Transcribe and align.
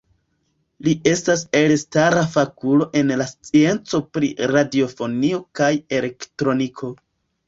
Li 0.85 0.91
estas 1.09 1.41
elstara 1.57 2.23
fakulo 2.35 2.87
en 3.01 3.13
la 3.19 3.27
scienco 3.31 3.99
pri 4.15 4.31
radiofonio 4.53 5.43
kaj 5.61 5.69
elektroniko. 5.99 6.91